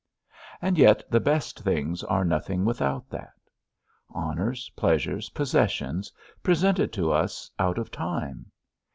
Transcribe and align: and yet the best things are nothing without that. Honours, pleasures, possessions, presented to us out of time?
and 0.63 0.79
yet 0.79 1.03
the 1.11 1.19
best 1.19 1.59
things 1.59 2.01
are 2.05 2.25
nothing 2.25 2.65
without 2.65 3.07
that. 3.11 3.35
Honours, 4.15 4.71
pleasures, 4.75 5.29
possessions, 5.29 6.11
presented 6.41 6.91
to 6.93 7.11
us 7.11 7.51
out 7.59 7.77
of 7.77 7.91
time? 7.91 8.47